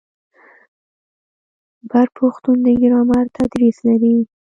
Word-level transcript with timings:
بر 1.89 2.07
پښتون 2.17 2.57
د 2.65 2.67
ګرامر 2.81 3.25
تدریس 3.37 3.77
لري. 3.87 4.15